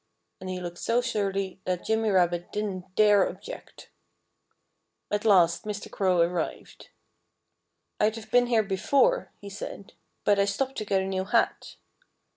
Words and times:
And 0.39 0.49
he 0.49 0.59
looked 0.59 0.79
so 0.79 0.99
surly 0.99 1.59
that 1.65 1.85
Jimmy 1.85 2.09
Rabbit 2.09 2.51
didn't 2.51 2.95
dare 2.95 3.23
object. 3.29 3.91
At 5.11 5.25
last 5.25 5.63
Mr. 5.65 5.91
Crow 5.91 6.21
arrived. 6.21 6.89
"I'd 7.99 8.15
have 8.15 8.31
been 8.31 8.47
here 8.47 8.63
before," 8.63 9.29
he 9.39 9.49
said, 9.51 9.93
"but 10.23 10.39
I 10.39 10.45
stopped 10.45 10.77
to 10.79 10.85
get 10.85 11.01
a 11.01 11.05
new 11.05 11.25
hat." 11.25 11.75